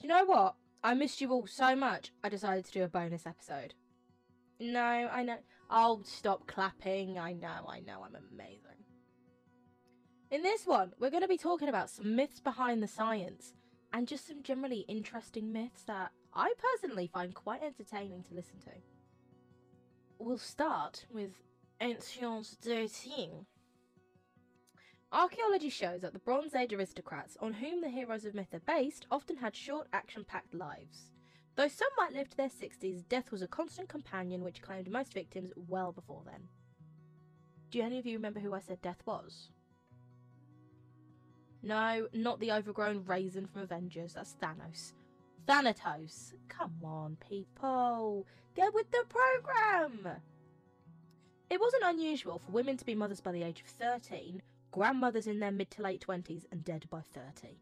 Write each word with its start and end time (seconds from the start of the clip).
Do 0.00 0.06
you 0.06 0.14
know 0.14 0.24
what? 0.24 0.54
I 0.82 0.94
missed 0.94 1.20
you 1.20 1.32
all 1.32 1.46
so 1.46 1.74
much, 1.74 2.12
I 2.22 2.28
decided 2.28 2.64
to 2.66 2.72
do 2.72 2.84
a 2.84 2.88
bonus 2.88 3.26
episode. 3.26 3.74
No, 4.60 4.80
I 4.80 5.22
know. 5.24 5.38
I'll 5.70 6.02
stop 6.04 6.46
clapping. 6.46 7.18
I 7.18 7.32
know, 7.32 7.66
I 7.68 7.80
know, 7.80 8.04
I'm 8.04 8.16
amazing. 8.32 8.62
In 10.30 10.42
this 10.42 10.66
one, 10.66 10.92
we're 10.98 11.10
going 11.10 11.22
to 11.22 11.28
be 11.28 11.36
talking 11.36 11.68
about 11.68 11.90
some 11.90 12.14
myths 12.14 12.38
behind 12.38 12.82
the 12.82 12.88
science 12.88 13.54
and 13.92 14.06
just 14.06 14.26
some 14.26 14.42
generally 14.42 14.84
interesting 14.88 15.52
myths 15.52 15.82
that 15.84 16.10
I 16.34 16.52
personally 16.58 17.10
find 17.12 17.34
quite 17.34 17.62
entertaining 17.62 18.22
to 18.24 18.34
listen 18.34 18.60
to. 18.60 18.70
We'll 20.18 20.38
start 20.38 21.06
with 21.10 21.30
Ancient 21.80 22.46
13. 22.62 23.46
Archaeology 25.10 25.70
shows 25.70 26.02
that 26.02 26.12
the 26.12 26.18
Bronze 26.18 26.54
Age 26.54 26.74
aristocrats, 26.74 27.36
on 27.40 27.54
whom 27.54 27.80
the 27.80 27.88
heroes 27.88 28.26
of 28.26 28.34
myth 28.34 28.52
are 28.52 28.60
based, 28.60 29.06
often 29.10 29.36
had 29.36 29.56
short, 29.56 29.88
action 29.92 30.22
packed 30.22 30.52
lives. 30.52 31.12
Though 31.56 31.68
some 31.68 31.88
might 31.96 32.12
live 32.12 32.28
to 32.30 32.36
their 32.36 32.50
60s, 32.50 33.08
death 33.08 33.32
was 33.32 33.40
a 33.40 33.48
constant 33.48 33.88
companion 33.88 34.44
which 34.44 34.60
claimed 34.60 34.90
most 34.90 35.14
victims 35.14 35.50
well 35.56 35.92
before 35.92 36.22
then. 36.26 36.48
Do 37.70 37.80
any 37.82 37.98
of 37.98 38.06
you 38.06 38.16
remember 38.16 38.38
who 38.38 38.54
I 38.54 38.60
said 38.60 38.82
death 38.82 39.02
was? 39.06 39.48
No, 41.62 42.06
not 42.12 42.38
the 42.38 42.52
overgrown 42.52 43.04
raisin 43.06 43.46
from 43.46 43.62
Avengers, 43.62 44.12
that's 44.12 44.36
Thanos. 44.40 44.92
Thanatos. 45.46 46.34
Come 46.48 46.74
on, 46.84 47.16
people. 47.28 48.26
Get 48.54 48.74
with 48.74 48.90
the 48.90 49.04
program! 49.08 50.20
It 51.50 51.60
wasn't 51.60 51.82
unusual 51.84 52.38
for 52.38 52.52
women 52.52 52.76
to 52.76 52.84
be 52.84 52.94
mothers 52.94 53.22
by 53.22 53.32
the 53.32 53.42
age 53.42 53.62
of 53.62 53.66
13, 53.66 54.42
grandmothers 54.70 55.26
in 55.26 55.40
their 55.40 55.50
mid 55.50 55.70
to 55.72 55.82
late 55.82 56.04
20s, 56.06 56.44
and 56.50 56.64
dead 56.64 56.86
by 56.90 57.00
30. 57.00 57.58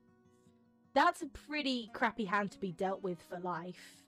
That's 0.94 1.22
a 1.22 1.26
pretty 1.26 1.90
crappy 1.92 2.24
hand 2.24 2.52
to 2.52 2.58
be 2.58 2.72
dealt 2.72 3.02
with 3.02 3.20
for 3.28 3.38
life. 3.38 4.02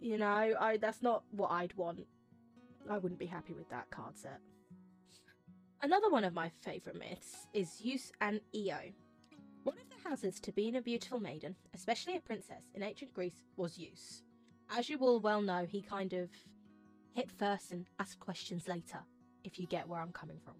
You 0.00 0.18
know, 0.18 0.54
I 0.60 0.76
that's 0.80 1.02
not 1.02 1.24
what 1.30 1.50
I'd 1.50 1.74
want. 1.74 2.00
I 2.88 2.98
wouldn't 2.98 3.18
be 3.18 3.26
happy 3.26 3.54
with 3.54 3.68
that 3.70 3.90
card 3.90 4.18
set. 4.18 4.40
Another 5.82 6.10
one 6.10 6.24
of 6.24 6.34
my 6.34 6.48
favourite 6.48 6.98
myths 6.98 7.46
is 7.54 7.72
Zeus 7.72 8.12
and 8.20 8.40
Io. 8.54 8.92
One 9.64 9.76
of 9.78 9.88
the 9.88 10.08
hazards 10.08 10.40
to 10.40 10.52
being 10.52 10.76
a 10.76 10.82
beautiful 10.82 11.20
maiden, 11.20 11.54
especially 11.74 12.16
a 12.16 12.20
princess, 12.20 12.70
in 12.74 12.82
ancient 12.82 13.14
Greece 13.14 13.42
was 13.56 13.74
Zeus. 13.74 14.22
As 14.70 14.88
you 14.88 14.98
all 14.98 15.20
well 15.20 15.40
know, 15.40 15.66
he 15.68 15.80
kind 15.82 16.12
of 16.12 16.30
hit 17.12 17.30
first 17.30 17.72
and 17.72 17.86
asked 17.98 18.20
questions 18.20 18.68
later, 18.68 19.00
if 19.44 19.58
you 19.58 19.66
get 19.66 19.88
where 19.88 20.00
I'm 20.00 20.12
coming 20.12 20.38
from. 20.44 20.54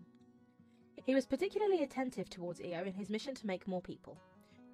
He 1.09 1.14
was 1.14 1.25
particularly 1.25 1.83
attentive 1.83 2.28
towards 2.28 2.61
Io 2.61 2.84
in 2.84 2.92
his 2.92 3.09
mission 3.09 3.34
to 3.37 3.47
make 3.47 3.67
more 3.67 3.81
people. 3.81 4.19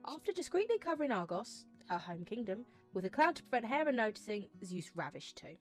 After 0.05 0.33
discreetly 0.33 0.79
covering 0.79 1.13
Argos, 1.13 1.65
her 1.87 1.97
home 1.97 2.25
kingdom, 2.25 2.67
with 2.93 3.05
a 3.05 3.09
cloud 3.09 3.37
to 3.37 3.45
prevent 3.45 3.73
Hera 3.73 3.93
noticing, 3.93 4.49
Zeus 4.65 4.91
ravished 4.97 5.37
too. 5.37 5.57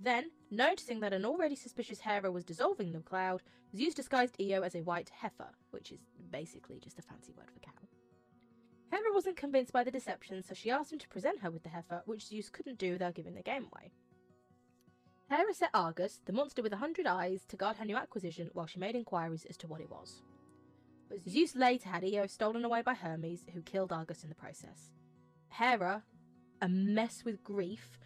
Then, 0.00 0.32
noticing 0.50 0.98
that 0.98 1.12
an 1.12 1.24
already 1.24 1.54
suspicious 1.54 2.00
Hera 2.00 2.32
was 2.32 2.42
dissolving 2.42 2.90
the 2.90 2.98
cloud, 2.98 3.44
Zeus 3.76 3.94
disguised 3.94 4.34
Io 4.40 4.62
as 4.62 4.74
a 4.74 4.82
white 4.82 5.08
heifer, 5.20 5.50
which 5.70 5.92
is 5.92 6.00
basically 6.32 6.80
just 6.80 6.98
a 6.98 7.02
fancy 7.02 7.32
word 7.36 7.52
for 7.52 7.60
cow. 7.60 7.70
Hera 8.90 9.14
wasn't 9.14 9.36
convinced 9.36 9.72
by 9.72 9.84
the 9.84 9.92
deception, 9.92 10.42
so 10.42 10.52
she 10.52 10.72
asked 10.72 10.92
him 10.92 10.98
to 10.98 11.08
present 11.10 11.38
her 11.42 11.50
with 11.52 11.62
the 11.62 11.68
heifer, 11.68 12.02
which 12.06 12.26
Zeus 12.26 12.50
couldn't 12.50 12.80
do 12.80 12.94
without 12.94 13.14
giving 13.14 13.34
the 13.34 13.42
game 13.42 13.68
away. 13.72 13.92
Hera 15.32 15.54
set 15.54 15.70
Argus, 15.72 16.20
the 16.26 16.32
monster 16.34 16.62
with 16.62 16.74
a 16.74 16.76
hundred 16.76 17.06
eyes, 17.06 17.46
to 17.48 17.56
guard 17.56 17.78
her 17.78 17.86
new 17.86 17.96
acquisition 17.96 18.50
while 18.52 18.66
she 18.66 18.78
made 18.78 18.94
inquiries 18.94 19.46
as 19.48 19.56
to 19.56 19.66
what 19.66 19.80
it 19.80 19.88
was. 19.90 20.20
But 21.08 21.22
Zeus 21.26 21.56
later 21.56 21.88
had 21.88 22.04
Io 22.04 22.26
stolen 22.26 22.66
away 22.66 22.82
by 22.82 22.92
Hermes, 22.92 23.46
who 23.54 23.62
killed 23.62 23.92
Argus 23.92 24.24
in 24.24 24.28
the 24.28 24.34
process. 24.34 24.90
Hera, 25.48 26.02
a 26.60 26.68
mess 26.68 27.24
with 27.24 27.42
grief, 27.42 27.98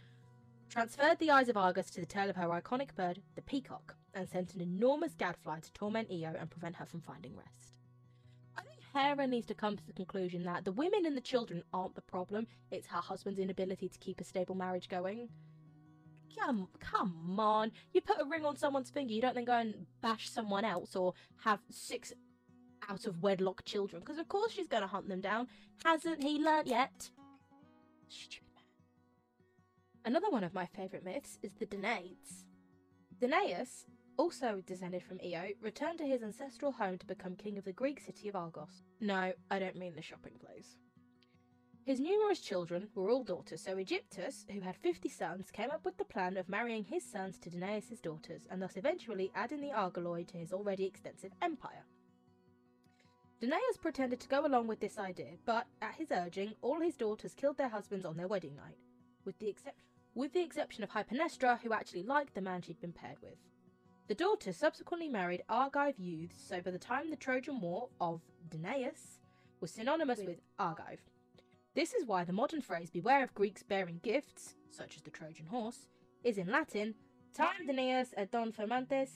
transferred 0.68 1.18
the 1.18 1.32
eyes 1.32 1.48
of 1.48 1.56
Argus 1.56 1.90
to 1.90 2.00
the 2.00 2.06
tail 2.06 2.30
of 2.30 2.36
her 2.36 2.46
iconic 2.46 2.94
bird, 2.94 3.20
the 3.34 3.42
peacock, 3.42 3.96
and 4.14 4.28
sent 4.28 4.54
an 4.54 4.60
enormous 4.60 5.14
gadfly 5.14 5.58
to 5.58 5.72
torment 5.72 6.08
Io 6.12 6.32
and 6.38 6.48
prevent 6.48 6.76
her 6.76 6.86
from 6.86 7.00
finding 7.00 7.34
rest. 7.34 7.74
I 8.56 8.62
think 8.62 8.78
Hera 8.94 9.26
needs 9.26 9.46
to 9.46 9.54
come 9.54 9.76
to 9.76 9.84
the 9.84 9.92
conclusion 9.92 10.44
that 10.44 10.64
the 10.64 10.70
women 10.70 11.04
and 11.04 11.16
the 11.16 11.20
children 11.20 11.64
aren't 11.72 11.96
the 11.96 12.02
problem, 12.02 12.46
it's 12.70 12.86
her 12.86 13.00
husband's 13.00 13.40
inability 13.40 13.88
to 13.88 13.98
keep 13.98 14.20
a 14.20 14.24
stable 14.24 14.54
marriage 14.54 14.88
going. 14.88 15.28
Come, 16.38 16.68
come 16.80 17.38
on. 17.38 17.72
You 17.92 18.00
put 18.00 18.20
a 18.20 18.24
ring 18.24 18.44
on 18.44 18.56
someone's 18.56 18.90
finger, 18.90 19.12
you 19.12 19.20
don't 19.20 19.34
then 19.34 19.44
go 19.44 19.54
and 19.54 19.86
bash 20.00 20.28
someone 20.28 20.64
else 20.64 20.96
or 20.96 21.14
have 21.44 21.60
six 21.70 22.12
out 22.88 23.06
of 23.06 23.22
wedlock 23.22 23.64
children, 23.64 24.00
because 24.00 24.18
of 24.18 24.28
course 24.28 24.52
she's 24.52 24.68
going 24.68 24.82
to 24.82 24.88
hunt 24.88 25.08
them 25.08 25.20
down. 25.20 25.48
Hasn't 25.84 26.22
he 26.22 26.38
learnt 26.38 26.66
yet? 26.66 27.10
Stupid 28.08 28.48
man. 28.54 28.64
Another 30.04 30.30
one 30.30 30.44
of 30.44 30.54
my 30.54 30.66
favourite 30.66 31.04
myths 31.04 31.38
is 31.42 31.52
the 31.54 31.66
Danaids. 31.66 32.44
Danaus, 33.20 33.86
also 34.16 34.62
descended 34.66 35.02
from 35.02 35.20
Io, 35.24 35.48
returned 35.60 35.98
to 35.98 36.06
his 36.06 36.22
ancestral 36.22 36.72
home 36.72 36.98
to 36.98 37.06
become 37.06 37.34
king 37.34 37.58
of 37.58 37.64
the 37.64 37.72
Greek 37.72 38.00
city 38.00 38.28
of 38.28 38.36
Argos. 38.36 38.82
No, 39.00 39.32
I 39.50 39.58
don't 39.58 39.76
mean 39.76 39.94
the 39.94 40.02
shopping 40.02 40.34
place. 40.38 40.76
His 41.86 42.00
numerous 42.00 42.40
children 42.40 42.88
were 42.96 43.10
all 43.10 43.22
daughters, 43.22 43.62
so 43.62 43.76
Aegyptus, 43.76 44.44
who 44.50 44.58
had 44.58 44.74
50 44.74 45.08
sons, 45.08 45.52
came 45.52 45.70
up 45.70 45.84
with 45.84 45.96
the 45.98 46.04
plan 46.04 46.36
of 46.36 46.48
marrying 46.48 46.82
his 46.82 47.04
sons 47.04 47.38
to 47.38 47.48
Danaus' 47.48 48.02
daughters, 48.02 48.48
and 48.50 48.60
thus 48.60 48.76
eventually 48.76 49.30
adding 49.36 49.60
the 49.60 49.70
Argoloi 49.70 50.26
to 50.26 50.36
his 50.36 50.52
already 50.52 50.84
extensive 50.84 51.30
empire. 51.40 51.84
Danaus 53.40 53.80
pretended 53.80 54.18
to 54.18 54.28
go 54.28 54.44
along 54.44 54.66
with 54.66 54.80
this 54.80 54.98
idea, 54.98 55.34
but 55.44 55.68
at 55.80 55.94
his 55.94 56.08
urging, 56.10 56.54
all 56.60 56.80
his 56.80 56.96
daughters 56.96 57.34
killed 57.34 57.56
their 57.56 57.68
husbands 57.68 58.04
on 58.04 58.16
their 58.16 58.26
wedding 58.26 58.56
night, 58.56 58.78
with 59.24 59.38
the, 59.38 59.48
excep- 59.48 59.78
with 60.16 60.32
the 60.32 60.42
exception 60.42 60.82
of 60.82 60.90
Hypermnestra, 60.90 61.60
who 61.60 61.72
actually 61.72 62.02
liked 62.02 62.34
the 62.34 62.40
man 62.40 62.62
she'd 62.62 62.80
been 62.80 62.92
paired 62.92 63.22
with. 63.22 63.38
The 64.08 64.16
daughters 64.16 64.56
subsequently 64.56 65.08
married 65.08 65.44
Argive 65.48 66.00
youths, 66.00 66.48
so 66.48 66.60
by 66.60 66.72
the 66.72 66.80
time 66.80 67.10
the 67.10 67.16
Trojan 67.16 67.60
War 67.60 67.90
of 68.00 68.22
Danaus 68.50 69.20
was 69.60 69.70
synonymous 69.70 70.18
with 70.26 70.40
Argive. 70.58 70.98
This 71.76 71.92
is 71.92 72.06
why 72.06 72.24
the 72.24 72.32
modern 72.32 72.62
phrase 72.62 72.88
beware 72.88 73.22
of 73.22 73.34
Greeks 73.34 73.62
bearing 73.62 74.00
gifts, 74.02 74.54
such 74.70 74.96
as 74.96 75.02
the 75.02 75.10
Trojan 75.10 75.44
horse, 75.44 75.88
is 76.24 76.38
in 76.38 76.50
Latin 76.50 76.94
Tam 77.34 77.66
Danaeus 77.66 78.14
et 78.16 78.30
Don 78.30 78.50
Fermantes, 78.50 79.10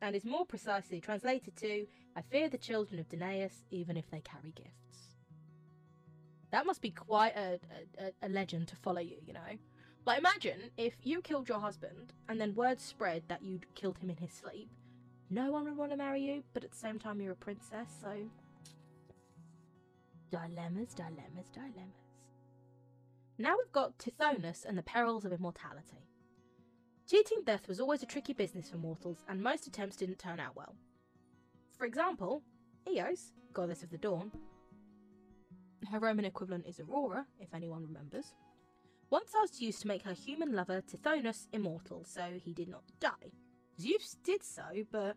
and 0.00 0.16
is 0.16 0.24
more 0.24 0.46
precisely 0.46 1.02
translated 1.02 1.54
to 1.56 1.86
I 2.16 2.22
fear 2.22 2.48
the 2.48 2.56
children 2.56 2.98
of 2.98 3.10
Danaus 3.10 3.52
even 3.70 3.98
if 3.98 4.10
they 4.10 4.22
carry 4.22 4.52
gifts. 4.52 5.18
That 6.50 6.64
must 6.64 6.80
be 6.80 6.92
quite 6.92 7.36
a, 7.36 7.60
a, 7.98 8.26
a 8.26 8.28
legend 8.30 8.68
to 8.68 8.76
follow 8.76 9.02
you, 9.02 9.18
you 9.26 9.34
know? 9.34 9.58
Like, 10.06 10.18
imagine 10.18 10.70
if 10.78 10.94
you 11.02 11.20
killed 11.20 11.50
your 11.50 11.60
husband 11.60 12.14
and 12.30 12.40
then 12.40 12.54
word 12.54 12.80
spread 12.80 13.24
that 13.28 13.42
you'd 13.42 13.66
killed 13.74 13.98
him 13.98 14.08
in 14.08 14.16
his 14.16 14.32
sleep. 14.32 14.70
No 15.28 15.52
one 15.52 15.64
would 15.64 15.76
want 15.76 15.90
to 15.90 15.96
marry 15.98 16.22
you, 16.22 16.42
but 16.54 16.64
at 16.64 16.70
the 16.70 16.76
same 16.78 16.98
time, 16.98 17.20
you're 17.20 17.32
a 17.32 17.36
princess, 17.36 17.90
so 18.00 18.16
Dilemmas, 20.30 20.94
dilemmas, 20.94 21.48
dilemmas. 21.52 21.94
Now 23.38 23.56
we've 23.56 23.72
got 23.72 23.98
Tithonus 23.98 24.64
and 24.64 24.76
the 24.76 24.82
perils 24.82 25.24
of 25.24 25.32
immortality. 25.32 26.08
Cheating 27.08 27.42
death 27.44 27.68
was 27.68 27.80
always 27.80 28.02
a 28.02 28.06
tricky 28.06 28.34
business 28.34 28.68
for 28.68 28.76
mortals, 28.76 29.24
and 29.28 29.42
most 29.42 29.66
attempts 29.66 29.96
didn't 29.96 30.18
turn 30.18 30.40
out 30.40 30.56
well. 30.56 30.74
For 31.78 31.86
example, 31.86 32.42
Eos, 32.86 33.32
goddess 33.54 33.82
of 33.82 33.90
the 33.90 33.96
dawn, 33.96 34.30
her 35.90 35.98
Roman 35.98 36.24
equivalent 36.24 36.66
is 36.66 36.80
Aurora, 36.80 37.26
if 37.38 37.54
anyone 37.54 37.84
remembers, 37.84 38.34
once 39.10 39.32
asked 39.40 39.56
Zeus 39.56 39.80
to 39.80 39.88
make 39.88 40.02
her 40.02 40.12
human 40.12 40.52
lover 40.52 40.82
Tithonus 40.82 41.46
immortal 41.52 42.04
so 42.04 42.38
he 42.44 42.52
did 42.52 42.68
not 42.68 42.82
die. 43.00 43.32
Zeus 43.80 44.16
did 44.22 44.42
so, 44.42 44.84
but 44.90 45.16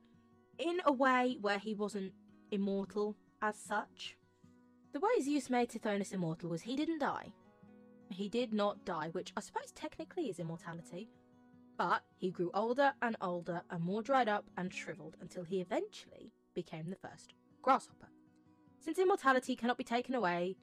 in 0.57 0.79
a 0.85 0.93
way 0.93 1.38
where 1.41 1.59
he 1.59 1.73
wasn't 1.73 2.13
immortal 2.51 3.17
as 3.41 3.57
such. 3.57 4.16
The 4.94 5.00
way 5.00 5.22
Zeus 5.22 5.50
made 5.50 5.69
Tithonus 5.69 6.13
immortal 6.13 6.50
was 6.50 6.62
he 6.62 6.75
didn't 6.75 7.00
die. 7.00 7.31
He 8.09 8.28
did 8.28 8.53
not 8.53 8.84
die, 8.84 9.09
which 9.14 9.32
I 9.38 9.40
suppose 9.40 9.72
technically 9.72 10.29
is 10.29 10.40
immortality, 10.40 11.09
but 11.78 12.03
he 12.17 12.29
grew 12.29 12.52
older 12.53 12.93
and 13.02 13.16
older 13.22 13.61
and 13.70 13.84
more 13.84 14.02
dried 14.02 14.28
up 14.28 14.46
and 14.58 14.73
shriveled 14.73 15.16
until 15.22 15.43
he 15.43 15.61
eventually 15.61 16.34
became 16.53 16.90
the 16.90 16.97
first 16.97 17.34
grasshopper. 17.61 18.09
Since 18.82 18.99
immortality 18.99 19.55
cannot 19.55 19.78
be 19.78 19.84
taken 19.85 20.14
away, 20.14 20.58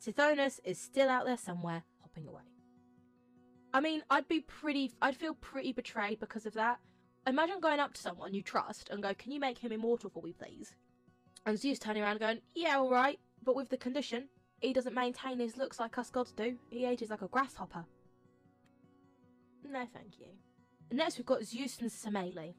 Tithonus 0.00 0.60
is 0.64 0.78
still 0.80 1.08
out 1.08 1.26
there 1.26 1.36
somewhere 1.36 1.82
hopping 2.00 2.28
away. 2.28 2.42
I 3.74 3.80
mean, 3.80 4.02
I'd 4.10 4.28
be 4.28 4.40
pretty, 4.40 4.92
I'd 5.00 5.16
feel 5.16 5.34
pretty 5.34 5.72
betrayed 5.72 6.20
because 6.20 6.46
of 6.46 6.54
that. 6.54 6.78
Imagine 7.26 7.60
going 7.60 7.80
up 7.80 7.94
to 7.94 8.00
someone 8.00 8.34
you 8.34 8.42
trust 8.42 8.90
and 8.90 9.02
go, 9.02 9.14
Can 9.14 9.32
you 9.32 9.40
make 9.40 9.58
him 9.58 9.72
immortal 9.72 10.10
for 10.10 10.22
me, 10.22 10.32
please? 10.32 10.74
And 11.46 11.58
Zeus 11.58 11.78
turning 11.78 12.02
around 12.02 12.20
going, 12.20 12.40
Yeah, 12.54 12.78
alright, 12.78 13.18
but 13.44 13.56
with 13.56 13.68
the 13.68 13.76
condition 13.76 14.28
he 14.62 14.72
doesn't 14.72 14.94
maintain 14.94 15.40
his 15.40 15.56
looks 15.56 15.80
like 15.80 15.98
us 15.98 16.08
gods 16.08 16.30
do. 16.30 16.56
He 16.70 16.84
ages 16.84 17.10
like 17.10 17.22
a 17.22 17.28
grasshopper. 17.28 17.84
No, 19.68 19.84
thank 19.92 20.20
you. 20.20 20.26
Next, 20.92 21.18
we've 21.18 21.26
got 21.26 21.42
Zeus 21.42 21.78
and 21.80 21.90
Semele. 21.90 22.54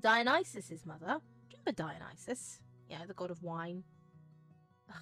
Dionysus' 0.00 0.84
mother. 0.84 1.20
Do 1.48 1.56
you 1.56 1.58
remember 1.64 1.72
Dionysus? 1.72 2.58
Yeah, 2.90 3.06
the 3.06 3.14
god 3.14 3.30
of 3.30 3.44
wine. 3.44 3.84
Ugh. 4.90 4.96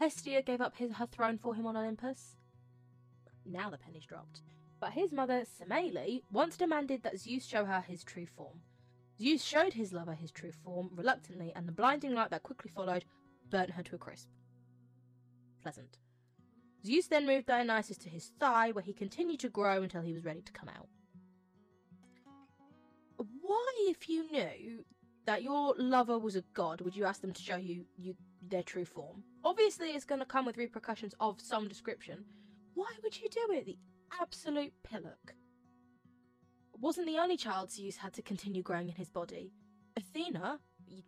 Hestia 0.00 0.42
gave 0.42 0.62
up 0.62 0.76
his, 0.76 0.92
her 0.92 1.06
throne 1.06 1.36
for 1.36 1.54
him 1.54 1.66
on 1.66 1.76
Olympus. 1.76 2.36
Now 3.44 3.68
the 3.68 3.76
penny's 3.76 4.06
dropped. 4.06 4.40
But 4.80 4.92
his 4.92 5.12
mother, 5.12 5.44
Semele, 5.44 6.22
once 6.32 6.56
demanded 6.56 7.02
that 7.02 7.18
Zeus 7.18 7.44
show 7.44 7.66
her 7.66 7.82
his 7.82 8.02
true 8.02 8.26
form. 8.26 8.60
Zeus 9.20 9.44
showed 9.44 9.74
his 9.74 9.92
lover 9.92 10.14
his 10.14 10.30
true 10.30 10.52
form 10.52 10.90
reluctantly, 10.94 11.52
and 11.54 11.68
the 11.68 11.72
blinding 11.72 12.14
light 12.14 12.30
that 12.30 12.42
quickly 12.42 12.70
followed 12.70 13.04
burnt 13.50 13.70
her 13.70 13.82
to 13.82 13.94
a 13.96 13.98
crisp. 13.98 14.28
Pleasant. 15.62 15.98
Zeus 16.84 17.06
then 17.06 17.26
moved 17.26 17.46
Dionysus 17.46 17.96
to 17.98 18.10
his 18.10 18.32
thigh, 18.38 18.70
where 18.72 18.84
he 18.84 18.92
continued 18.92 19.40
to 19.40 19.48
grow 19.48 19.82
until 19.82 20.02
he 20.02 20.12
was 20.12 20.24
ready 20.24 20.42
to 20.42 20.52
come 20.52 20.68
out. 20.68 20.88
Why, 23.16 23.72
if 23.88 24.08
you 24.08 24.30
knew 24.30 24.84
that 25.24 25.42
your 25.42 25.74
lover 25.78 26.18
was 26.18 26.36
a 26.36 26.44
god, 26.52 26.82
would 26.82 26.94
you 26.94 27.04
ask 27.04 27.20
them 27.20 27.32
to 27.32 27.42
show 27.42 27.56
you, 27.56 27.86
you 27.96 28.14
their 28.46 28.62
true 28.62 28.84
form? 28.84 29.22
Obviously, 29.44 29.90
it's 29.90 30.04
going 30.04 30.20
to 30.20 30.26
come 30.26 30.44
with 30.44 30.58
repercussions 30.58 31.14
of 31.20 31.40
some 31.40 31.68
description. 31.68 32.24
Why 32.74 32.90
would 33.02 33.18
you 33.20 33.28
do 33.30 33.46
it? 33.52 33.66
The 33.66 33.78
absolute 34.20 34.72
pillock. 34.82 35.34
Wasn't 36.78 37.06
the 37.06 37.18
only 37.18 37.36
child 37.36 37.70
Zeus 37.70 37.96
had 37.96 38.12
to 38.14 38.22
continue 38.22 38.62
growing 38.62 38.88
in 38.88 38.94
his 38.96 39.08
body. 39.08 39.52
Athena, 39.96 40.58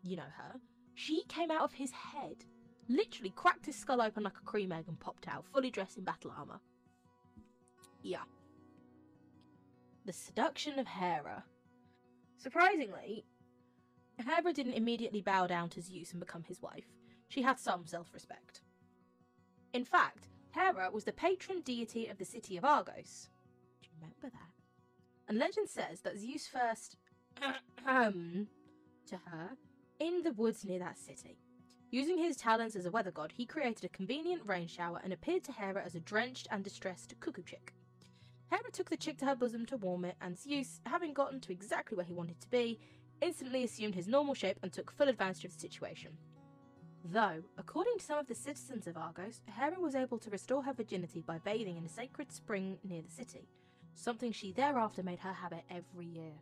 you 0.03 0.17
know 0.17 0.23
her, 0.37 0.61
she 0.97 1.23
came 1.29 1.51
out 1.51 1.61
of 1.61 1.75
his 1.75 1.91
head, 1.91 2.47
literally 2.89 3.31
cracked 3.37 3.67
his 3.67 3.77
skull 3.77 4.01
open 4.01 4.23
like 4.23 4.39
a 4.41 4.47
cream 4.47 4.73
egg 4.73 4.87
and 4.89 4.99
popped 4.99 5.29
out, 5.29 5.45
fully 5.53 5.71
dressed 5.71 5.99
in 5.99 6.05
battle 6.05 6.33
armor. 6.37 6.59
Yeah. 8.03 8.25
The 10.07 10.15
seduction 10.15 10.79
of 10.79 10.87
Hera. 10.87 11.45
Surprisingly, 12.39 13.27
Hera 14.19 14.55
didn't 14.55 14.73
immediately 14.73 15.21
bow 15.21 15.47
down 15.47 15.69
to 15.71 15.83
Zeus 15.83 16.13
and 16.13 16.21
become 16.21 16.45
his 16.45 16.63
wife. 16.63 16.87
She 17.29 17.43
had 17.43 17.59
some 17.61 17.87
self 17.87 18.15
respect. 18.15 18.63
In 19.75 19.85
fact, 19.85 20.29
Hera 20.53 20.91
was 20.91 21.05
the 21.05 21.13
patron 21.13 21.61
deity 21.61 22.07
of 22.07 22.17
the 22.17 22.25
city 22.25 22.57
of 22.57 22.65
Argos. 22.65 23.29
Do 23.83 23.89
you 23.89 23.97
remember 24.01 24.35
that? 24.35 24.51
And 25.29 25.39
legend 25.39 25.69
says 25.69 26.01
that 26.01 26.17
Zeus 26.19 26.47
first 26.47 26.97
um, 27.87 28.47
to 29.09 29.17
her 29.27 29.51
in 30.01 30.23
the 30.23 30.33
woods 30.33 30.65
near 30.65 30.79
that 30.79 30.99
city. 30.99 31.39
Using 31.91 32.19
his 32.19 32.37
talents 32.37 32.77
as 32.77 32.87
a 32.87 32.91
weather 32.91 33.11
god, 33.11 33.33
he 33.33 33.47
created 33.47 33.85
a 33.85 33.89
convenient 33.89 34.43
rain 34.45 34.67
shower 34.67 35.01
and 35.03 35.13
appeared 35.13 35.45
to 35.45 35.53
Hera 35.53 35.83
as 35.85 35.95
a 35.95 36.01
drenched 36.01 36.49
and 36.51 36.65
distressed 36.65 37.15
cuckoo 37.21 37.43
chick. 37.43 37.73
Hera 38.51 38.71
took 38.73 38.91
the 38.91 38.97
chick 38.97 39.19
to 39.19 39.27
her 39.27 39.37
bosom 39.37 39.67
to 39.67 39.77
warm 39.77 40.05
it, 40.05 40.17
and 40.21 40.39
Zeus, 40.39 40.81
having 40.87 41.13
gotten 41.13 41.41
to 41.41 41.53
exactly 41.53 41.97
where 41.97 42.07
he 42.07 42.13
wanted 42.13 42.41
to 42.41 42.49
be, 42.51 42.79
instantly 43.21 43.65
assumed 43.65 43.95
his 43.95 44.09
normal 44.09 44.35
shape 44.35 44.59
and 44.63 44.73
took 44.73 44.91
full 44.91 45.09
advantage 45.09 45.45
of 45.45 45.53
the 45.53 45.61
situation. 45.61 46.13
Though, 47.05 47.43
according 47.57 47.99
to 47.99 48.05
some 48.05 48.19
of 48.19 48.27
the 48.27 48.35
citizens 48.35 48.87
of 48.87 48.97
Argos, 48.97 49.41
Hera 49.47 49.79
was 49.79 49.95
able 49.95 50.19
to 50.19 50.31
restore 50.31 50.63
her 50.65 50.73
virginity 50.73 51.23
by 51.27 51.39
bathing 51.39 51.77
in 51.77 51.85
a 51.85 51.89
sacred 51.89 52.33
spring 52.33 52.79
near 52.83 53.03
the 53.03 53.11
city, 53.11 53.49
something 53.95 54.33
she 54.33 54.53
thereafter 54.53 55.03
made 55.03 55.21
her 55.21 55.33
habit 55.33 55.65
every 55.71 56.07
year. 56.07 56.33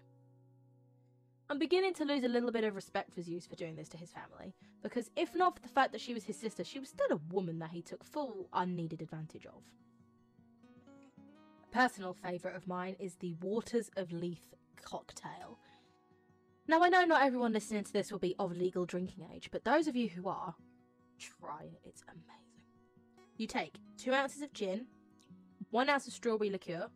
I'm 1.51 1.59
beginning 1.59 1.93
to 1.95 2.05
lose 2.05 2.25
a 2.25 2.29
little 2.29 2.51
bit 2.51 2.65
of 2.65 2.75
respect 2.75 3.13
for 3.13 3.21
Zeus 3.21 3.47
for 3.47 3.55
doing 3.55 3.77
this 3.77 3.89
to 3.91 3.99
his 3.99 4.11
family, 4.11 4.55
because 4.83 5.11
if 5.15 5.35
not 5.35 5.55
for 5.55 5.61
the 5.61 5.69
fact 5.69 5.93
that 5.93 6.01
she 6.01 6.15
was 6.15 6.25
his 6.25 6.39
sister, 6.39 6.65
she 6.65 6.79
was 6.79 6.89
still 6.89 7.07
a 7.11 7.21
woman 7.33 7.59
that 7.59 7.71
he 7.71 7.83
took 7.83 8.03
full 8.03 8.49
unneeded 8.55 9.03
advantage 9.03 9.45
of. 9.45 9.63
A 11.19 11.77
personal 11.77 12.15
favourite 12.15 12.57
of 12.57 12.67
mine 12.67 12.97
is 12.99 13.17
the 13.17 13.35
Waters 13.43 13.91
of 13.97 14.11
Lethe 14.11 14.55
cocktail. 14.83 15.59
Now, 16.67 16.83
I 16.83 16.89
know 16.89 17.05
not 17.05 17.23
everyone 17.23 17.53
listening 17.53 17.85
to 17.85 17.93
this 17.93 18.11
will 18.11 18.19
be 18.19 18.35
of 18.39 18.57
legal 18.57 18.87
drinking 18.87 19.29
age, 19.35 19.51
but 19.53 19.65
those 19.65 19.87
of 19.87 19.97
you 19.97 20.09
who 20.09 20.29
are, 20.29 20.55
try 21.19 21.65
it. 21.65 21.81
It's 21.85 22.03
amazing. 22.09 22.65
You 23.37 23.47
take 23.47 23.75
two 23.99 24.15
ounces 24.15 24.41
of 24.41 24.55
gin, 24.55 24.87
one 25.71 25.91
ounce 25.91 26.07
of 26.07 26.15
strawberry 26.15 26.49
liqueur, 26.49 26.89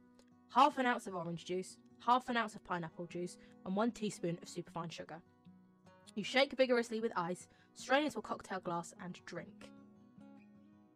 half 0.55 0.79
an 0.79 0.87
ounce 0.87 1.07
of 1.07 1.15
orange 1.15 1.45
juice, 1.45 1.77
half 2.05 2.29
an 2.29 2.37
ounce 2.37 2.55
of 2.55 2.65
pineapple 2.65 3.07
juice, 3.07 3.37
and 3.65 3.77
one 3.77 3.91
teaspoon 3.91 4.39
of 4.43 4.49
superfine 4.49 4.89
sugar. 4.89 5.21
You 6.15 6.25
shake 6.25 6.53
vigorously 6.57 7.01
with 7.01 7.13
ice, 7.17 7.49
strain 7.75 8.05
into 8.05 8.19
a 8.19 8.23
cocktail 8.23 8.61
glass, 8.61 8.95
and 9.03 9.19
drink. 9.25 9.71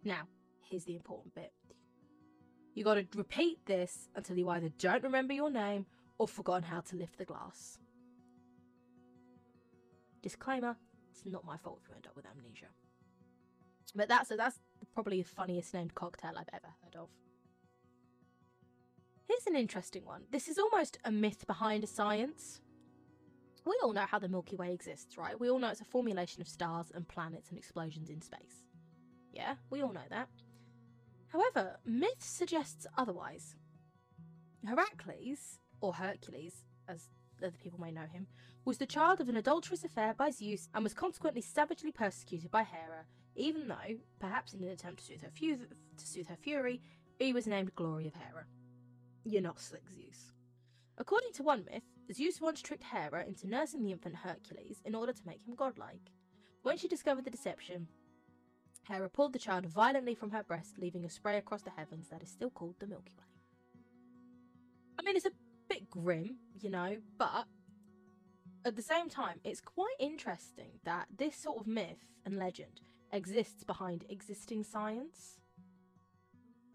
Now, 0.04 0.22
here's 0.68 0.84
the 0.84 0.96
important 0.96 1.34
bit. 1.34 1.52
You 2.74 2.84
gotta 2.84 3.06
repeat 3.14 3.64
this 3.66 4.08
until 4.16 4.38
you 4.38 4.48
either 4.48 4.70
don't 4.78 5.02
remember 5.02 5.34
your 5.34 5.50
name 5.50 5.86
or 6.18 6.26
forgotten 6.26 6.62
how 6.62 6.80
to 6.80 6.96
lift 6.96 7.18
the 7.18 7.24
glass. 7.24 7.78
Disclaimer, 10.22 10.76
it's 11.10 11.26
not 11.26 11.44
my 11.44 11.56
fault 11.56 11.80
if 11.82 11.88
you 11.88 11.94
end 11.94 12.06
up 12.06 12.16
with 12.16 12.26
amnesia. 12.26 12.66
But 13.94 14.08
that's 14.08 14.30
that's 14.36 14.58
probably 14.94 15.20
the 15.20 15.28
funniest 15.28 15.74
named 15.74 15.94
cocktail 15.94 16.32
I've 16.36 16.48
ever 16.52 16.72
heard 16.82 16.96
of. 16.96 17.08
Here's 19.28 19.46
an 19.46 19.56
interesting 19.56 20.04
one. 20.04 20.22
This 20.30 20.48
is 20.48 20.58
almost 20.58 20.98
a 21.04 21.10
myth 21.10 21.46
behind 21.46 21.84
a 21.84 21.86
science. 21.86 22.60
We 23.64 23.78
all 23.82 23.92
know 23.92 24.06
how 24.06 24.18
the 24.18 24.28
Milky 24.28 24.56
Way 24.56 24.72
exists, 24.72 25.16
right? 25.16 25.38
We 25.38 25.48
all 25.48 25.58
know 25.58 25.68
it's 25.68 25.80
a 25.80 25.84
formulation 25.84 26.42
of 26.42 26.48
stars 26.48 26.90
and 26.92 27.06
planets 27.06 27.48
and 27.48 27.58
explosions 27.58 28.10
in 28.10 28.20
space. 28.20 28.66
Yeah, 29.32 29.54
we 29.70 29.82
all 29.82 29.92
know 29.92 30.00
that. 30.10 30.28
However, 31.28 31.78
myth 31.84 32.20
suggests 32.20 32.86
otherwise. 32.98 33.54
Heracles, 34.66 35.60
or 35.80 35.94
Hercules, 35.94 36.64
as 36.88 37.08
other 37.42 37.56
people 37.62 37.80
may 37.80 37.90
know 37.90 38.06
him, 38.06 38.26
was 38.64 38.78
the 38.78 38.86
child 38.86 39.20
of 39.20 39.28
an 39.28 39.36
adulterous 39.36 39.84
affair 39.84 40.14
by 40.14 40.30
Zeus 40.30 40.68
and 40.74 40.84
was 40.84 40.94
consequently 40.94 41.40
savagely 41.40 41.92
persecuted 41.92 42.50
by 42.50 42.64
Hera, 42.64 43.06
even 43.34 43.68
though, 43.68 43.96
perhaps 44.20 44.52
in 44.52 44.62
an 44.62 44.70
attempt 44.70 45.00
to 45.00 45.06
soothe 45.06 45.22
her, 45.22 45.30
fu- 45.30 45.56
to 45.96 46.06
soothe 46.06 46.28
her 46.28 46.36
fury, 46.36 46.82
he 47.18 47.32
was 47.32 47.46
named 47.46 47.74
Glory 47.74 48.06
of 48.06 48.14
Hera. 48.14 48.46
You're 49.24 49.42
not 49.42 49.60
slick, 49.60 49.88
Zeus. 49.88 50.32
According 50.98 51.32
to 51.34 51.42
one 51.42 51.64
myth, 51.70 51.82
Zeus 52.12 52.40
once 52.40 52.60
tricked 52.60 52.84
Hera 52.84 53.24
into 53.24 53.48
nursing 53.48 53.82
the 53.82 53.92
infant 53.92 54.16
Hercules 54.16 54.82
in 54.84 54.94
order 54.94 55.12
to 55.12 55.26
make 55.26 55.46
him 55.46 55.54
godlike. 55.54 56.10
When 56.62 56.76
she 56.76 56.88
discovered 56.88 57.24
the 57.24 57.30
deception, 57.30 57.88
Hera 58.88 59.08
pulled 59.08 59.32
the 59.32 59.38
child 59.38 59.66
violently 59.66 60.14
from 60.14 60.30
her 60.30 60.42
breast, 60.42 60.78
leaving 60.78 61.04
a 61.04 61.10
spray 61.10 61.38
across 61.38 61.62
the 61.62 61.70
heavens 61.70 62.08
that 62.08 62.22
is 62.22 62.30
still 62.30 62.50
called 62.50 62.74
the 62.78 62.86
Milky 62.86 63.14
Way. 63.16 63.24
I 64.98 65.02
mean, 65.02 65.16
it's 65.16 65.26
a 65.26 65.32
bit 65.68 65.88
grim, 65.88 66.36
you 66.60 66.70
know, 66.70 66.96
but 67.16 67.46
at 68.64 68.76
the 68.76 68.82
same 68.82 69.08
time, 69.08 69.40
it's 69.44 69.60
quite 69.60 69.94
interesting 69.98 70.78
that 70.84 71.06
this 71.16 71.36
sort 71.36 71.58
of 71.58 71.66
myth 71.66 72.04
and 72.24 72.38
legend 72.38 72.80
exists 73.12 73.64
behind 73.64 74.04
existing 74.08 74.64
science. 74.64 75.38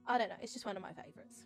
I 0.06 0.18
don't 0.18 0.30
know, 0.30 0.36
it's 0.42 0.54
just 0.54 0.66
one 0.66 0.78
of 0.78 0.82
my 0.82 0.94
favourites. 0.94 1.46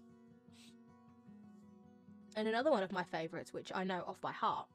And 2.35 2.47
another 2.47 2.71
one 2.71 2.83
of 2.83 2.91
my 2.91 3.03
favourites, 3.03 3.53
which 3.53 3.71
I 3.73 3.83
know 3.83 4.03
off 4.07 4.21
by 4.21 4.31
heart, 4.31 4.67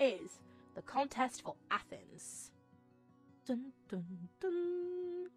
is 0.00 0.40
the 0.74 0.82
contest 0.82 1.42
for 1.42 1.54
Athens. 1.70 2.50
Dun, 3.46 3.72
dun, 3.88 4.04
dun. 4.40 5.28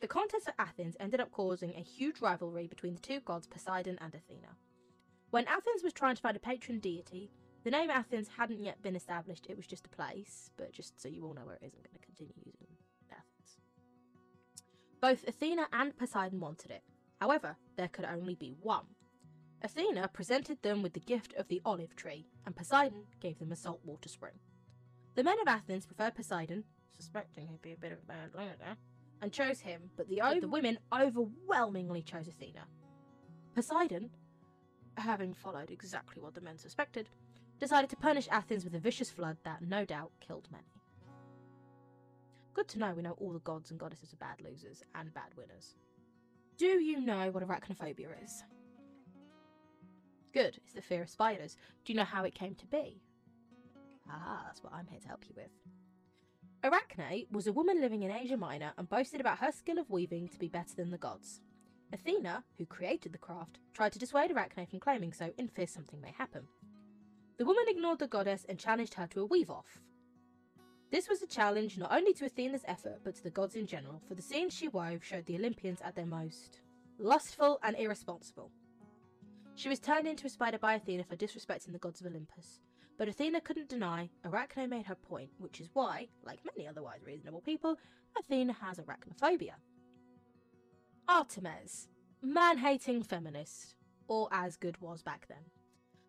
The 0.00 0.08
contest 0.08 0.46
for 0.46 0.54
Athens 0.58 0.96
ended 0.98 1.20
up 1.20 1.30
causing 1.30 1.74
a 1.74 1.80
huge 1.80 2.20
rivalry 2.20 2.66
between 2.66 2.94
the 2.94 3.00
two 3.00 3.20
gods 3.20 3.46
Poseidon 3.46 3.98
and 4.00 4.14
Athena. 4.14 4.56
When 5.30 5.46
Athens 5.46 5.82
was 5.84 5.92
trying 5.92 6.16
to 6.16 6.22
find 6.22 6.36
a 6.36 6.40
patron 6.40 6.80
deity, 6.80 7.30
the 7.64 7.70
name 7.70 7.90
Athens 7.90 8.28
hadn't 8.36 8.64
yet 8.64 8.82
been 8.82 8.96
established, 8.96 9.46
it 9.48 9.56
was 9.56 9.66
just 9.66 9.86
a 9.86 9.90
place, 9.90 10.50
but 10.56 10.72
just 10.72 11.00
so 11.00 11.08
you 11.08 11.24
all 11.24 11.34
know 11.34 11.44
where 11.44 11.56
it 11.56 11.64
is, 11.64 11.74
I'm 11.74 11.82
going 11.82 12.00
to 12.00 12.06
continue 12.06 12.34
using 12.44 12.66
Athens. 13.10 13.60
Both 15.00 15.28
Athena 15.28 15.68
and 15.72 15.96
Poseidon 15.96 16.40
wanted 16.40 16.72
it. 16.72 16.82
However, 17.20 17.56
there 17.76 17.88
could 17.88 18.04
only 18.04 18.34
be 18.34 18.56
one. 18.60 18.86
Athena 19.64 20.08
presented 20.08 20.60
them 20.62 20.82
with 20.82 20.92
the 20.92 21.00
gift 21.00 21.34
of 21.34 21.46
the 21.46 21.62
olive 21.64 21.94
tree, 21.94 22.26
and 22.44 22.56
Poseidon 22.56 23.04
gave 23.20 23.38
them 23.38 23.52
a 23.52 23.56
saltwater 23.56 24.08
spring. 24.08 24.34
The 25.14 25.22
men 25.22 25.40
of 25.40 25.46
Athens 25.46 25.86
preferred 25.86 26.16
Poseidon, 26.16 26.64
suspecting 26.96 27.46
he'd 27.46 27.62
be 27.62 27.72
a 27.72 27.76
bit 27.76 27.92
of 27.92 27.98
a 27.98 28.06
bad 28.06 28.34
leader, 28.34 28.76
and 29.20 29.32
chose 29.32 29.60
him, 29.60 29.90
but 29.96 30.08
the, 30.08 30.20
the 30.40 30.48
women 30.48 30.78
overwhelmingly 30.92 32.02
chose 32.02 32.26
Athena. 32.26 32.64
Poseidon, 33.54 34.10
having 34.96 35.32
followed 35.32 35.70
exactly 35.70 36.20
what 36.20 36.34
the 36.34 36.40
men 36.40 36.58
suspected, 36.58 37.08
decided 37.60 37.88
to 37.90 37.96
punish 37.96 38.26
Athens 38.32 38.64
with 38.64 38.74
a 38.74 38.80
vicious 38.80 39.10
flood 39.10 39.36
that 39.44 39.62
no 39.62 39.84
doubt 39.84 40.10
killed 40.20 40.48
many. 40.50 40.64
Good 42.54 42.66
to 42.68 42.80
know 42.80 42.92
we 42.94 43.02
know 43.02 43.12
all 43.18 43.32
the 43.32 43.38
gods 43.38 43.70
and 43.70 43.78
goddesses 43.78 44.12
are 44.12 44.16
bad 44.16 44.40
losers 44.42 44.82
and 44.96 45.14
bad 45.14 45.34
winners. 45.36 45.76
Do 46.56 46.66
you 46.66 47.00
know 47.00 47.30
what 47.30 47.46
arachnophobia 47.46 48.22
is? 48.24 48.42
Good, 50.32 50.58
it's 50.64 50.72
the 50.74 50.82
fear 50.82 51.02
of 51.02 51.10
spiders. 51.10 51.56
Do 51.84 51.92
you 51.92 51.98
know 51.98 52.04
how 52.04 52.24
it 52.24 52.34
came 52.34 52.54
to 52.54 52.66
be? 52.66 53.02
Ah, 54.10 54.42
that's 54.46 54.62
what 54.62 54.72
I'm 54.72 54.86
here 54.86 55.00
to 55.00 55.08
help 55.08 55.24
you 55.28 55.34
with. 55.36 55.50
Arachne 56.64 57.26
was 57.30 57.46
a 57.46 57.52
woman 57.52 57.80
living 57.80 58.02
in 58.02 58.10
Asia 58.10 58.36
Minor 58.36 58.72
and 58.78 58.88
boasted 58.88 59.20
about 59.20 59.38
her 59.38 59.52
skill 59.52 59.78
of 59.78 59.90
weaving 59.90 60.28
to 60.28 60.38
be 60.38 60.48
better 60.48 60.74
than 60.76 60.90
the 60.90 60.98
gods. 60.98 61.40
Athena, 61.92 62.44
who 62.56 62.64
created 62.64 63.12
the 63.12 63.18
craft, 63.18 63.58
tried 63.74 63.92
to 63.92 63.98
dissuade 63.98 64.30
Arachne 64.30 64.66
from 64.66 64.80
claiming 64.80 65.12
so 65.12 65.32
in 65.36 65.48
fear 65.48 65.66
something 65.66 66.00
may 66.00 66.12
happen. 66.16 66.46
The 67.38 67.44
woman 67.44 67.64
ignored 67.66 67.98
the 67.98 68.06
goddess 68.06 68.46
and 68.48 68.58
challenged 68.58 68.94
her 68.94 69.06
to 69.08 69.20
a 69.20 69.26
weave 69.26 69.50
off. 69.50 69.82
This 70.90 71.08
was 71.08 71.20
a 71.20 71.26
challenge 71.26 71.76
not 71.76 71.92
only 71.92 72.14
to 72.14 72.24
Athena's 72.24 72.64
effort, 72.66 73.00
but 73.04 73.16
to 73.16 73.22
the 73.22 73.30
gods 73.30 73.56
in 73.56 73.66
general, 73.66 74.00
for 74.06 74.14
the 74.14 74.22
scenes 74.22 74.54
she 74.54 74.68
wove 74.68 75.04
showed 75.04 75.26
the 75.26 75.36
Olympians 75.36 75.80
at 75.82 75.94
their 75.94 76.06
most 76.06 76.60
lustful 76.98 77.58
and 77.62 77.76
irresponsible. 77.76 78.50
She 79.54 79.68
was 79.68 79.78
turned 79.78 80.06
into 80.06 80.26
a 80.26 80.30
spider 80.30 80.58
by 80.58 80.74
Athena 80.74 81.04
for 81.04 81.16
disrespecting 81.16 81.72
the 81.72 81.78
gods 81.78 82.00
of 82.00 82.06
Olympus. 82.06 82.60
But 82.98 83.08
Athena 83.08 83.40
couldn't 83.40 83.68
deny 83.68 84.10
Arachne 84.24 84.68
made 84.68 84.86
her 84.86 84.94
point, 84.94 85.30
which 85.38 85.60
is 85.60 85.68
why, 85.72 86.08
like 86.24 86.40
many 86.44 86.68
otherwise 86.68 87.00
reasonable 87.04 87.40
people, 87.40 87.76
Athena 88.18 88.52
has 88.54 88.78
arachnophobia. 88.78 89.54
Artemis, 91.08 91.88
man 92.22 92.58
hating 92.58 93.02
feminist, 93.02 93.74
or 94.08 94.28
as 94.30 94.56
good 94.56 94.80
was 94.80 95.02
back 95.02 95.26
then. 95.28 95.44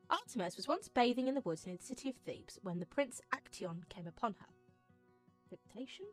Artemis 0.09 0.55
was 0.55 0.67
once 0.67 0.87
bathing 0.87 1.27
in 1.27 1.35
the 1.35 1.41
woods 1.41 1.65
near 1.65 1.77
the 1.77 1.83
city 1.83 2.09
of 2.09 2.15
Thebes 2.17 2.59
when 2.61 2.79
the 2.79 2.85
prince 2.85 3.21
Actaeon 3.33 3.87
came 3.89 4.07
upon 4.07 4.35
her. 4.39 4.47
Dictation? 5.49 6.05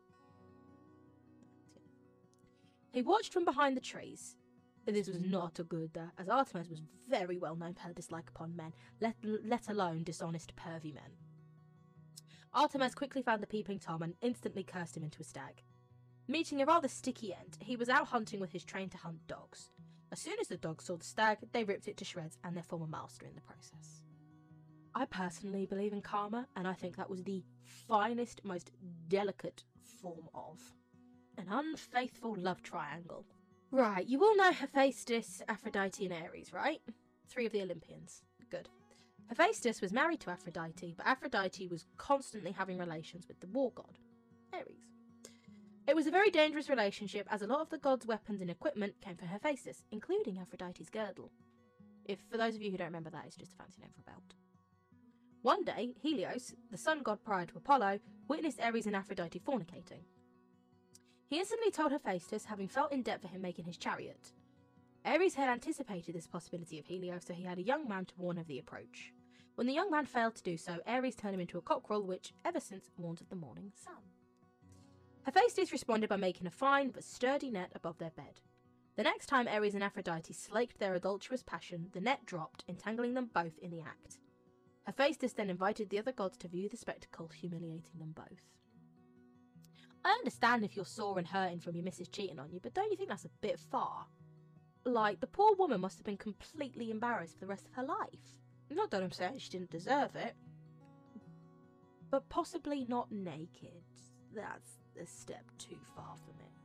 He 2.93 3.03
watched 3.03 3.33
from 3.33 3.45
behind 3.45 3.77
the 3.77 3.81
trees. 3.81 4.37
This 4.93 5.07
was 5.07 5.21
not 5.21 5.61
a 5.61 5.65
good, 5.65 5.97
uh, 5.97 6.07
as 6.19 6.29
Artemis 6.29 6.69
was 6.69 6.83
very 7.09 7.39
well 7.39 7.55
known 7.55 7.75
for 7.75 7.83
her 7.83 7.93
dislike 7.93 8.29
upon 8.29 8.57
men, 8.57 8.73
let, 9.01 9.15
let 9.23 9.69
alone 9.69 10.03
dishonest, 10.03 10.57
pervy 10.57 10.93
men. 10.93 11.13
Artemis 12.53 12.97
quickly 12.97 13.23
found 13.23 13.41
the 13.41 13.47
peeping 13.47 13.79
Tom 13.79 14.03
and 14.03 14.15
instantly 14.21 14.65
cursed 14.65 14.97
him 14.97 15.05
into 15.05 15.21
a 15.21 15.25
stag. 15.25 15.63
Meeting 16.27 16.61
a 16.61 16.67
rather 16.67 16.89
sticky 16.89 17.33
end, 17.33 17.57
he 17.61 17.77
was 17.77 17.89
out 17.89 18.09
hunting 18.09 18.41
with 18.41 18.51
his 18.51 18.65
train 18.65 18.89
to 18.91 18.97
hunt 18.99 19.25
dogs. 19.29 19.71
As 20.11 20.19
soon 20.19 20.37
as 20.41 20.49
the 20.49 20.57
dogs 20.57 20.85
saw 20.87 20.97
the 20.97 21.05
stag, 21.05 21.39
they 21.53 21.63
ripped 21.63 21.87
it 21.87 21.97
to 21.99 22.05
shreds 22.05 22.39
and 22.43 22.57
their 22.57 22.65
former 22.65 22.89
master 22.89 23.27
in 23.27 23.37
the 23.37 23.41
process. 23.41 24.03
I 24.93 25.05
personally 25.05 25.67
believe 25.67 25.93
in 25.93 26.03
karma, 26.03 26.49
and 26.57 26.67
I 26.67 26.75
think 26.75 26.97
that 26.97 27.09
was 27.09 27.23
the 27.23 27.45
finest, 27.87 28.45
most 28.45 28.73
delicate 29.07 29.63
form 30.01 30.29
of 30.35 30.61
an 31.39 31.47
unfaithful 31.49 32.35
love 32.37 32.61
triangle. 32.63 33.25
Right, 33.73 34.07
you 34.07 34.23
all 34.25 34.37
know 34.37 34.51
Hephaestus, 34.51 35.43
Aphrodite, 35.49 36.05
and 36.05 36.13
Ares, 36.13 36.53
right? 36.53 36.81
Three 37.29 37.47
of 37.47 37.53
the 37.53 37.63
Olympians. 37.63 38.23
Good. 38.51 38.69
Hephaestus 39.29 39.81
was 39.81 39.93
married 39.93 40.19
to 40.21 40.31
Aphrodite, 40.31 40.95
but 40.97 41.07
Aphrodite 41.07 41.69
was 41.69 41.87
constantly 41.97 42.51
having 42.51 42.79
relations 42.79 43.29
with 43.29 43.39
the 43.39 43.47
war 43.47 43.71
god, 43.73 43.99
Ares. 44.53 44.91
It 45.87 45.95
was 45.95 46.09
a 46.09 46.11
very 46.11 46.31
dangerous 46.31 46.69
relationship 46.69 47.29
as 47.31 47.43
a 47.43 47.47
lot 47.47 47.61
of 47.61 47.71
the 47.71 47.79
god's 47.79 48.07
weapons 48.07 48.41
and 48.41 48.51
equipment 48.51 49.01
came 49.01 49.17
from 49.17 49.29
Hephaestus, 49.29 49.85
including 49.93 50.39
Aphrodite's 50.39 50.91
girdle. 50.91 51.31
If, 52.05 52.19
for 52.29 52.39
those 52.39 52.57
of 52.57 52.63
you 52.63 52.73
who 52.73 52.77
don't 52.77 52.89
remember 52.89 53.11
that, 53.11 53.25
it's 53.27 53.37
just 53.37 53.53
a 53.53 53.57
fancy 53.57 53.83
name 53.83 53.91
for 53.95 54.01
a 54.01 54.13
belt. 54.13 54.35
One 55.43 55.65
day, 55.65 55.95
Helios, 56.03 56.55
the 56.73 56.77
sun 56.77 57.03
god 57.03 57.23
prior 57.25 57.47
to 57.47 57.57
Apollo, 57.57 58.01
witnessed 58.27 58.61
Ares 58.61 58.87
and 58.87 58.97
Aphrodite 58.97 59.41
fornicating. 59.41 60.03
He 61.31 61.39
instantly 61.39 61.71
told 61.71 61.93
Hephaestus, 61.93 62.47
having 62.47 62.67
felt 62.67 62.91
in 62.91 63.03
debt 63.03 63.23
for 63.23 63.29
him 63.29 63.41
making 63.41 63.67
his 63.67 63.77
chariot. 63.77 64.33
Ares 65.05 65.37
had 65.37 65.49
anticipated 65.49 66.13
this 66.13 66.27
possibility 66.27 66.81
of 66.81 66.87
Helios, 66.87 67.25
so 67.25 67.33
he 67.33 67.45
had 67.45 67.59
a 67.59 67.63
young 67.63 67.89
man 67.89 68.05
to 68.07 68.15
warn 68.19 68.37
of 68.37 68.49
the 68.49 68.59
approach. 68.59 69.13
When 69.55 69.69
the 69.69 69.73
young 69.73 69.93
man 69.93 70.07
failed 70.07 70.35
to 70.35 70.43
do 70.43 70.57
so, 70.57 70.79
Ares 70.89 71.15
turned 71.15 71.35
him 71.35 71.41
into 71.41 71.57
a 71.57 71.63
cockerel, 71.63 72.03
which, 72.03 72.35
ever 72.45 72.59
since, 72.59 72.91
warns 72.99 73.21
of 73.21 73.29
the 73.29 73.37
morning 73.37 73.71
sun. 73.77 74.03
Hephaestus 75.23 75.71
responded 75.71 76.09
by 76.09 76.17
making 76.17 76.49
a 76.49 76.51
fine 76.51 76.91
but 76.91 77.05
sturdy 77.05 77.53
net 77.53 77.71
above 77.77 77.99
their 77.99 78.11
bed. 78.11 78.41
The 78.97 79.05
next 79.05 79.27
time 79.27 79.47
Ares 79.47 79.75
and 79.75 79.85
Aphrodite 79.85 80.35
slaked 80.35 80.81
their 80.81 80.97
adulterous 80.97 81.45
passion, 81.45 81.91
the 81.93 82.01
net 82.01 82.27
dropped, 82.27 82.65
entangling 82.67 83.15
them 83.15 83.31
both 83.33 83.57
in 83.63 83.71
the 83.71 83.83
act. 83.83 84.19
Hephaestus 84.85 85.35
then 85.35 85.49
invited 85.49 85.91
the 85.91 86.01
other 86.01 86.11
gods 86.11 86.37
to 86.39 86.49
view 86.49 86.69
the 86.69 86.77
spectacle, 86.77 87.29
humiliating 87.29 88.01
them 88.01 88.15
both. 88.17 88.51
I 90.05 90.11
understand 90.11 90.65
if 90.65 90.77
you're 90.77 90.85
sore 90.85 91.19
and 91.19 91.27
hurting 91.27 91.61
from 91.61 91.75
your 91.75 91.85
missus 91.85 92.09
cheating 92.09 92.39
on 92.39 92.51
you, 92.51 92.61
but 92.63 92.75
don't 92.75 92.91
you 92.91 92.97
think 92.97 93.11
that's 93.11 93.25
a 93.25 93.31
bit 93.41 93.59
far? 93.59 94.07
Like, 94.85 95.21
the 95.21 95.27
poor 95.27 95.55
woman 95.57 95.81
must 95.81 95.99
have 95.99 96.07
been 96.07 96.17
completely 96.17 96.91
embarrassed 96.91 97.35
for 97.35 97.41
the 97.41 97.47
rest 97.47 97.67
of 97.67 97.75
her 97.75 97.85
life. 97.85 98.39
Not 98.71 98.91
that 98.93 99.03
I'm 99.03 99.11
saying 99.11 99.39
she 99.39 99.51
didn't 99.51 99.71
deserve 99.71 100.15
it, 100.17 100.35
but 102.11 102.29
possibly 102.29 102.87
not 102.89 103.11
naked. 103.13 103.83
That's 104.35 104.79
a 105.01 105.07
step 105.07 105.45
too 105.59 105.79
far 105.95 106.15
for 106.25 106.33
me. 106.39 106.60